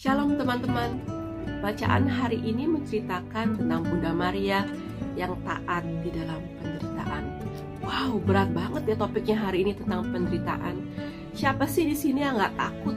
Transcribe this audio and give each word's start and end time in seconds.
Shalom 0.00 0.40
teman-teman. 0.40 0.96
Bacaan 1.60 2.08
hari 2.08 2.40
ini 2.40 2.64
menceritakan 2.64 3.60
tentang 3.60 3.84
Bunda 3.84 4.16
Maria 4.16 4.64
yang 5.12 5.36
taat 5.44 5.84
di 6.00 6.08
dalam 6.08 6.40
penderitaan. 6.56 7.24
Wow, 7.84 8.16
berat 8.24 8.48
banget 8.56 8.82
ya 8.88 8.96
topiknya 8.96 9.36
hari 9.36 9.60
ini 9.60 9.76
tentang 9.76 10.08
penderitaan. 10.08 10.88
Siapa 11.36 11.68
sih 11.68 11.84
di 11.84 11.92
sini 11.92 12.24
yang 12.24 12.40
nggak 12.40 12.56
takut 12.56 12.96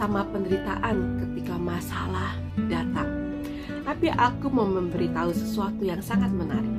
sama 0.00 0.24
penderitaan 0.32 1.20
ketika 1.20 1.60
masalah 1.60 2.32
datang? 2.64 3.36
Tapi 3.84 4.08
aku 4.16 4.48
mau 4.48 4.64
memberitahu 4.64 5.36
sesuatu 5.36 5.84
yang 5.84 6.00
sangat 6.00 6.32
menarik. 6.32 6.72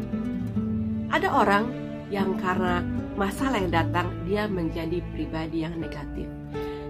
Ada 1.14 1.30
orang 1.30 1.70
yang 2.10 2.42
karena 2.42 2.82
masalah 3.14 3.62
yang 3.62 3.70
datang 3.70 4.10
dia 4.26 4.50
menjadi 4.50 4.98
pribadi 5.14 5.62
yang 5.62 5.78
negatif. 5.78 6.26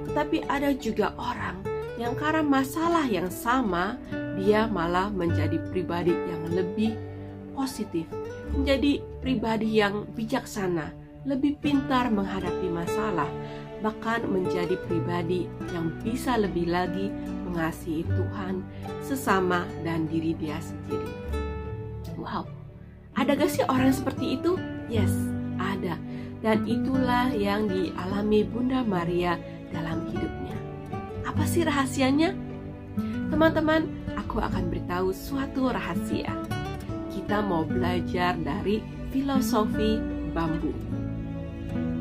Tetapi 0.08 0.48
ada 0.48 0.72
juga 0.72 1.12
orang 1.20 1.73
yang 2.03 2.20
karena 2.20 2.43
masalah 2.43 3.07
yang 3.07 3.31
sama, 3.31 3.95
dia 4.35 4.67
malah 4.67 5.07
menjadi 5.07 5.55
pribadi 5.71 6.12
yang 6.12 6.43
lebih 6.52 6.99
positif, 7.55 8.03
menjadi 8.52 8.99
pribadi 9.23 9.79
yang 9.79 10.03
bijaksana, 10.12 10.91
lebih 11.23 11.55
pintar 11.63 12.12
menghadapi 12.12 12.67
masalah, 12.67 13.31
bahkan 13.79 14.20
menjadi 14.27 14.76
pribadi 14.84 15.48
yang 15.71 15.95
bisa 16.03 16.35
lebih 16.35 16.67
lagi 16.67 17.07
mengasihi 17.48 18.04
Tuhan, 18.04 18.67
sesama, 18.99 19.63
dan 19.88 20.04
diri 20.12 20.35
dia 20.35 20.59
sendiri. 20.59 21.07
Wow, 22.20 22.43
ada 23.15 23.31
gak 23.31 23.48
sih 23.48 23.63
orang 23.63 23.95
seperti 23.95 24.35
itu? 24.35 24.59
Yes, 24.91 25.12
ada. 25.55 25.95
Dan 26.43 26.67
itulah 26.67 27.31
yang 27.31 27.71
dialami 27.71 28.43
Bunda 28.43 28.84
Maria 28.84 29.40
dalam 29.71 30.04
hidupnya. 30.12 30.62
Apa 31.34 31.49
sih 31.49 31.65
rahasianya? 31.65 32.29
Teman-teman, 33.34 33.89
aku 34.13 34.37
akan 34.37 34.70
beritahu 34.70 35.09
suatu 35.09 35.73
rahasia. 35.73 36.29
Kita 37.09 37.41
mau 37.41 37.65
belajar 37.65 38.37
dari 38.37 38.85
filosofi 39.09 39.98
bambu. 40.29 40.70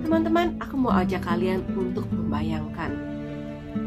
Teman-teman, 0.05 0.61
aku 0.61 0.77
mau 0.77 0.93
ajak 1.01 1.25
kalian 1.25 1.65
untuk 1.73 2.05
membayangkan. 2.13 2.93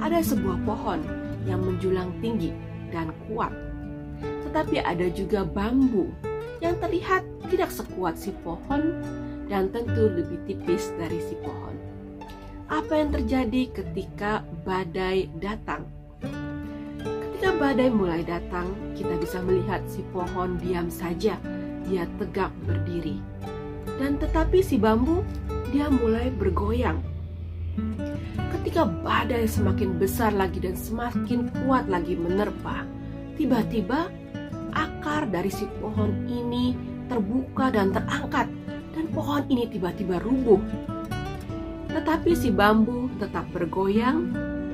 Ada 0.01 0.33
sebuah 0.33 0.65
pohon 0.65 1.05
yang 1.45 1.61
menjulang 1.61 2.09
tinggi 2.25 2.49
dan 2.89 3.13
kuat. 3.29 3.53
Tetapi 4.49 4.81
ada 4.81 5.13
juga 5.13 5.45
bambu 5.45 6.09
yang 6.57 6.73
terlihat 6.81 7.21
tidak 7.53 7.69
sekuat 7.69 8.17
si 8.17 8.33
pohon 8.41 8.97
dan 9.45 9.69
tentu 9.69 10.09
lebih 10.09 10.41
tipis 10.49 10.89
dari 10.97 11.21
si 11.21 11.37
pohon 11.45 11.84
apa 12.65 12.97
yang 12.97 13.09
terjadi 13.13 13.69
ketika 13.69 14.41
badai 14.65 15.29
datang. 15.37 15.85
Ketika 16.97 17.53
badai 17.61 17.93
mulai 17.93 18.25
datang, 18.25 18.73
kita 18.97 19.13
bisa 19.21 19.37
melihat 19.45 19.85
si 19.85 20.01
pohon 20.09 20.57
diam 20.57 20.89
saja, 20.89 21.37
dia 21.85 22.03
tegak 22.17 22.49
berdiri. 22.65 23.21
Dan 24.01 24.17
tetapi 24.17 24.65
si 24.65 24.81
bambu, 24.81 25.21
dia 25.69 25.93
mulai 25.93 26.33
bergoyang. 26.33 26.97
Ketika 28.57 28.89
badai 28.89 29.45
semakin 29.45 30.01
besar 30.01 30.33
lagi 30.33 30.57
dan 30.57 30.73
semakin 30.73 31.53
kuat 31.63 31.85
lagi 31.85 32.17
menerpa, 32.17 32.81
tiba-tiba 33.37 34.09
akar 34.73 35.29
dari 35.29 35.53
si 35.53 35.69
pohon 35.77 36.25
ini 36.25 36.73
terbuka 37.05 37.69
dan 37.69 37.93
terangkat 37.93 38.49
dan 38.97 39.05
pohon 39.13 39.45
ini 39.53 39.69
tiba-tiba 39.69 40.17
rubuh 40.17 40.57
tetapi 41.95 42.35
si 42.35 42.51
bambu 42.51 43.07
tetap 43.23 43.47
bergoyang, 43.55 44.27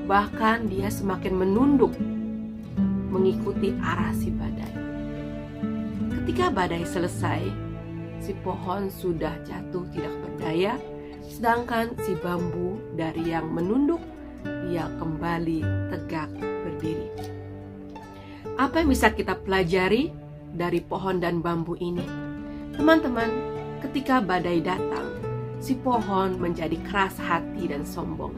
bahkan 0.09 0.65
dia 0.65 0.89
semakin 0.89 1.37
menunduk 1.37 1.93
mengikuti 3.13 3.77
arah 3.77 4.09
si 4.17 4.33
badai. 4.33 4.73
Ketika 6.17 6.49
badai 6.49 6.81
selesai, 6.81 7.45
si 8.17 8.33
pohon 8.41 8.89
sudah 8.89 9.37
jatuh 9.45 9.85
tidak 9.93 10.15
berdaya, 10.25 10.73
sedangkan 11.29 11.93
si 12.01 12.17
bambu 12.17 12.81
dari 12.97 13.29
yang 13.29 13.53
menunduk, 13.53 14.01
dia 14.65 14.89
kembali 14.97 15.61
tegak 15.93 16.33
berdiri. 16.41 17.09
Apa 18.57 18.81
yang 18.81 18.89
bisa 18.89 19.13
kita 19.13 19.37
pelajari 19.37 20.09
dari 20.57 20.81
pohon 20.81 21.21
dan 21.21 21.45
bambu 21.45 21.77
ini? 21.77 22.05
Teman-teman, 22.73 23.29
ketika 23.85 24.23
badai 24.23 24.63
datang, 24.63 25.30
si 25.61 25.77
pohon 25.77 26.41
menjadi 26.41 26.75
keras 26.89 27.13
hati 27.21 27.69
dan 27.69 27.85
sombong. 27.85 28.33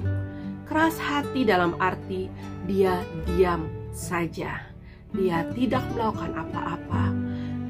Keras 0.68 1.00
hati 1.00 1.48
dalam 1.48 1.74
arti 1.80 2.28
dia 2.68 3.00
diam 3.32 3.64
saja. 3.96 4.60
Dia 5.16 5.48
tidak 5.56 5.88
melakukan 5.96 6.36
apa-apa. 6.36 7.16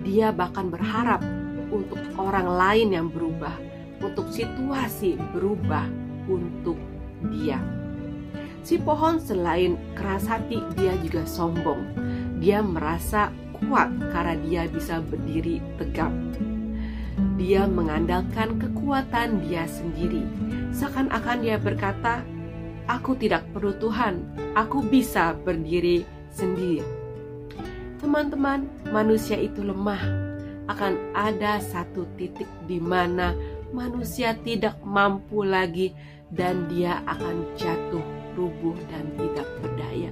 Dia 0.02 0.34
bahkan 0.34 0.74
berharap 0.74 1.22
untuk 1.70 2.02
orang 2.18 2.50
lain 2.50 2.90
yang 2.98 3.08
berubah, 3.14 3.54
untuk 4.02 4.28
situasi 4.34 5.16
berubah 5.32 5.86
untuk 6.26 6.76
dia. 7.30 7.62
Si 8.64 8.80
pohon 8.80 9.20
selain 9.20 9.76
keras 9.94 10.26
hati, 10.26 10.64
dia 10.80 10.96
juga 11.04 11.28
sombong. 11.28 11.84
Dia 12.40 12.64
merasa 12.64 13.30
kuat 13.60 13.92
karena 14.12 14.36
dia 14.40 14.62
bisa 14.72 15.04
berdiri 15.04 15.60
tegap 15.76 16.12
dia 17.38 17.66
mengandalkan 17.66 18.62
kekuatan 18.62 19.42
dia 19.46 19.66
sendiri. 19.66 20.24
Seakan-akan 20.74 21.38
dia 21.42 21.58
berkata, 21.58 22.22
"Aku 22.90 23.18
tidak 23.18 23.46
perlu 23.54 23.74
Tuhan, 23.78 24.22
aku 24.54 24.86
bisa 24.86 25.34
berdiri 25.34 26.06
sendiri." 26.30 26.86
Teman-teman, 28.02 28.68
manusia 28.92 29.40
itu 29.40 29.64
lemah. 29.64 30.02
Akan 30.68 30.96
ada 31.12 31.60
satu 31.60 32.08
titik 32.16 32.48
di 32.68 32.80
mana 32.80 33.36
manusia 33.76 34.32
tidak 34.46 34.80
mampu 34.84 35.44
lagi 35.44 35.92
dan 36.32 36.68
dia 36.72 37.04
akan 37.04 37.44
jatuh, 37.60 38.04
rubuh 38.38 38.76
dan 38.88 39.04
tidak 39.20 39.48
berdaya. 39.60 40.12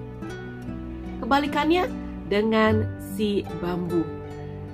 Kebalikannya 1.23 1.87
dengan 2.27 2.87
si 2.99 3.43
bambu 3.59 4.20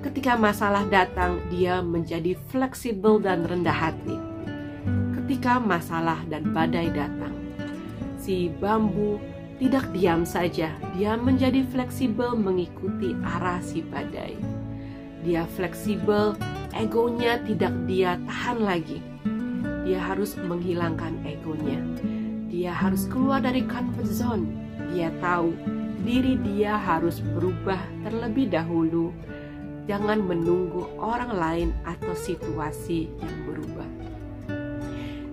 Ketika 0.08 0.40
masalah 0.40 0.88
datang, 0.88 1.36
dia 1.52 1.84
menjadi 1.84 2.32
fleksibel 2.48 3.20
dan 3.20 3.44
rendah 3.44 3.92
hati. 3.92 4.16
Ketika 5.12 5.60
masalah 5.60 6.24
dan 6.32 6.48
badai 6.48 6.88
datang, 6.88 7.36
si 8.16 8.48
bambu 8.48 9.20
tidak 9.60 9.84
diam 9.92 10.24
saja, 10.24 10.72
dia 10.96 11.12
menjadi 11.20 11.60
fleksibel 11.68 12.32
mengikuti 12.40 13.12
arah 13.20 13.60
si 13.60 13.84
badai. 13.84 14.32
Dia 15.28 15.44
fleksibel, 15.44 16.40
egonya 16.72 17.44
tidak 17.44 17.76
dia 17.84 18.16
tahan 18.24 18.64
lagi. 18.64 19.04
Dia 19.84 20.00
harus 20.00 20.40
menghilangkan 20.40 21.20
egonya. 21.28 21.84
Dia 22.48 22.72
harus 22.72 23.04
keluar 23.12 23.44
dari 23.44 23.60
comfort 23.68 24.08
zone. 24.08 24.48
Dia 24.88 25.12
tahu 25.20 25.52
diri 26.00 26.40
dia 26.40 26.80
harus 26.80 27.20
berubah 27.20 27.84
terlebih 28.08 28.48
dahulu 28.48 29.12
Jangan 29.88 30.20
menunggu 30.20 30.84
orang 31.00 31.32
lain 31.32 31.68
atau 31.88 32.12
situasi 32.12 33.08
yang 33.08 33.36
berubah. 33.48 33.88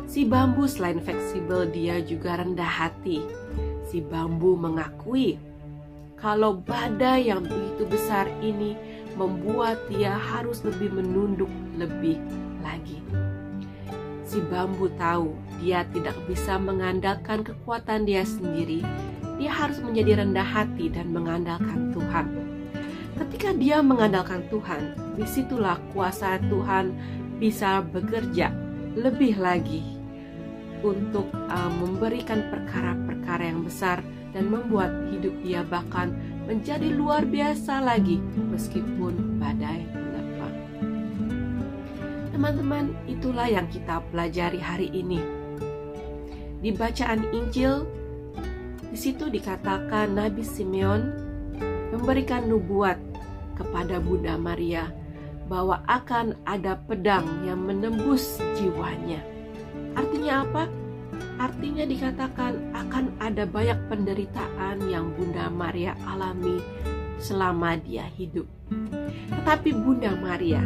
Si 0.08 0.24
bambu 0.24 0.64
selain 0.64 1.04
fleksibel, 1.04 1.68
dia 1.68 2.00
juga 2.00 2.40
rendah 2.40 2.88
hati. 2.88 3.20
Si 3.84 4.00
bambu 4.00 4.56
mengakui 4.56 5.36
kalau 6.16 6.56
badai 6.64 7.28
yang 7.28 7.44
begitu 7.44 7.84
besar 7.84 8.32
ini 8.40 8.80
membuat 9.20 9.76
dia 9.92 10.16
harus 10.16 10.64
lebih 10.64 10.88
menunduk 10.88 11.52
lebih 11.76 12.16
lagi. 12.64 13.04
Si 14.24 14.40
bambu 14.40 14.88
tahu 14.96 15.36
dia 15.60 15.84
tidak 15.92 16.16
bisa 16.32 16.56
mengandalkan 16.56 17.44
kekuatan 17.44 18.08
dia 18.08 18.24
sendiri. 18.24 18.88
Dia 19.36 19.52
harus 19.52 19.84
menjadi 19.84 20.24
rendah 20.24 20.48
hati 20.48 20.88
dan 20.88 21.12
mengandalkan 21.12 21.92
Tuhan 21.92 22.45
Ketika 23.46 23.62
dia 23.62 23.78
mengandalkan 23.78 24.42
Tuhan, 24.50 24.98
di 25.14 25.22
situlah 25.30 25.78
kuasa 25.94 26.42
Tuhan 26.50 26.98
bisa 27.38 27.86
bekerja 27.86 28.50
lebih 28.98 29.38
lagi 29.38 29.86
untuk 30.82 31.30
uh, 31.30 31.70
memberikan 31.78 32.42
perkara-perkara 32.50 33.46
yang 33.46 33.62
besar 33.62 34.02
dan 34.34 34.50
membuat 34.50 34.90
hidup 35.14 35.30
dia 35.46 35.62
bahkan 35.62 36.18
menjadi 36.50 36.90
luar 36.90 37.22
biasa 37.22 37.86
lagi 37.86 38.18
meskipun 38.50 39.38
badai 39.38 39.94
menerpa. 39.94 40.50
Teman-teman, 42.34 42.98
itulah 43.06 43.46
yang 43.46 43.70
kita 43.70 44.02
pelajari 44.10 44.58
hari 44.58 44.90
ini. 44.90 45.22
Di 46.66 46.74
bacaan 46.74 47.30
Injil, 47.30 47.86
di 48.90 48.98
situ 48.98 49.30
dikatakan 49.30 50.18
Nabi 50.18 50.42
Simeon 50.42 51.14
memberikan 51.94 52.50
nubuat 52.50 53.14
kepada 53.56 53.98
Bunda 54.04 54.36
Maria 54.36 54.92
bahwa 55.50 55.82
akan 55.86 56.36
ada 56.46 56.78
pedang 56.86 57.26
yang 57.46 57.64
menembus 57.64 58.42
jiwanya. 58.58 59.22
Artinya 59.96 60.44
apa? 60.44 60.64
Artinya 61.40 61.84
dikatakan 61.88 62.76
akan 62.76 63.06
ada 63.20 63.48
banyak 63.48 63.78
penderitaan 63.88 64.88
yang 64.88 65.12
Bunda 65.16 65.48
Maria 65.52 65.96
alami 66.08 66.60
selama 67.20 67.80
dia 67.80 68.08
hidup. 68.16 68.48
Tetapi 69.32 69.70
Bunda 69.76 70.12
Maria 70.18 70.64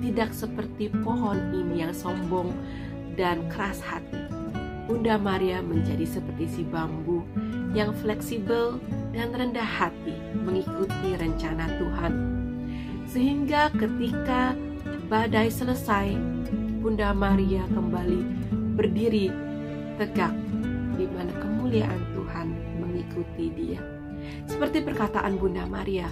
tidak 0.00 0.32
seperti 0.32 0.88
pohon 1.04 1.36
ini 1.52 1.84
yang 1.84 1.92
sombong 1.92 2.54
dan 3.18 3.44
keras 3.52 3.82
hati. 3.84 4.20
Bunda 4.88 5.20
Maria 5.20 5.62
menjadi 5.62 6.02
seperti 6.02 6.50
si 6.50 6.62
bambu 6.66 7.22
yang 7.76 7.94
fleksibel 8.02 8.82
dan 9.14 9.30
rendah 9.30 9.66
hati 9.66 10.14
mengikuti 10.34 11.14
rencana. 11.14 11.49
Sehingga 13.50 13.82
ketika 13.82 14.54
badai 15.10 15.50
selesai, 15.50 16.14
Bunda 16.86 17.10
Maria 17.10 17.66
kembali 17.74 18.22
berdiri 18.78 19.26
tegak 19.98 20.30
di 20.94 21.10
mana 21.10 21.34
kemuliaan 21.34 21.98
Tuhan 22.14 22.46
mengikuti 22.78 23.50
dia. 23.50 23.82
Seperti 24.46 24.86
perkataan 24.86 25.34
Bunda 25.34 25.66
Maria, 25.66 26.06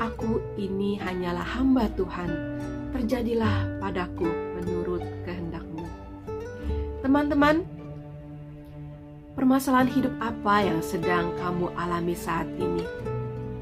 aku 0.00 0.40
ini 0.56 0.96
hanyalah 1.04 1.44
hamba 1.44 1.84
Tuhan, 2.00 2.32
terjadilah 2.96 3.76
padaku 3.76 4.32
menurut 4.56 5.04
kehendakmu. 5.28 5.84
Teman-teman, 7.04 7.60
permasalahan 9.36 9.92
hidup 9.92 10.16
apa 10.16 10.64
yang 10.64 10.80
sedang 10.80 11.28
kamu 11.44 11.76
alami 11.76 12.16
saat 12.16 12.48
ini? 12.56 12.88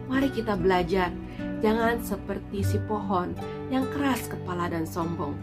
Mari 0.07 0.31
kita 0.31 0.55
belajar, 0.55 1.11
jangan 1.61 1.99
seperti 2.03 2.63
si 2.63 2.79
pohon 2.87 3.35
yang 3.69 3.87
keras 3.95 4.31
kepala 4.31 4.71
dan 4.71 4.87
sombong 4.87 5.37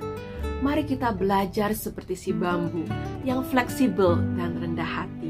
mari 0.64 0.82
kita 0.82 1.12
belajar 1.12 1.76
seperti 1.76 2.16
si 2.16 2.32
bambu 2.32 2.90
yang 3.28 3.44
fleksibel 3.46 4.18
dan 4.34 4.58
rendah 4.58 4.88
hati. 4.88 5.30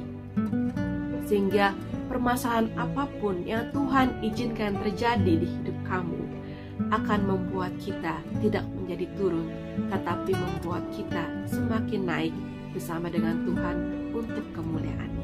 Sehingga 1.25 1.73
permasalahan 2.07 2.69
apa 2.77 3.09
pun 3.17 3.41
yang 3.43 3.67
Tuhan 3.73 4.21
izinkan 4.21 4.77
terjadi 4.79 5.33
di 5.41 5.47
hidup 5.47 5.77
kamu 5.83 6.21
akan 6.91 7.19
membuat 7.27 7.75
kita 7.81 8.19
tidak 8.43 8.63
menjadi 8.79 9.07
turun, 9.19 9.51
tetapi 9.89 10.31
membuat 10.35 10.83
kita 10.93 11.23
semakin 11.51 12.01
naik 12.05 12.35
bersama 12.75 13.07
dengan 13.11 13.41
Tuhan 13.47 13.77
untuk 14.15 14.45
kemuliaan. 14.53 15.15